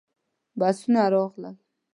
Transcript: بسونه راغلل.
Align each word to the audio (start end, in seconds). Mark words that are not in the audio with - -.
بسونه 0.59 1.03
راغلل. 1.13 1.55